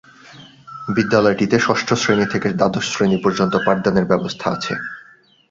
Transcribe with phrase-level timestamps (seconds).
[0.87, 4.73] বিদ্যালয়টিতে ষষ্ঠ শ্রেণী থেকে দ্বাদশ শ্রেণী পর্যন্ত পাঠদানের ব্যবস্থা আছে।